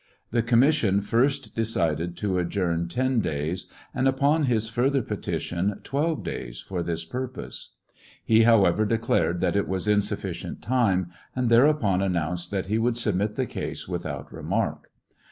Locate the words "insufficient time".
9.87-11.11